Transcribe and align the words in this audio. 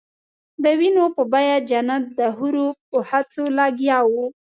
د 0.63 0.65
وینو 0.79 1.05
په 1.15 1.23
بیه 1.31 1.57
جنت 1.69 2.03
د 2.19 2.21
حورو 2.37 2.67
په 2.89 2.97
هڅو 3.09 3.43
لګیا 3.59 3.97
وو. 4.11 4.25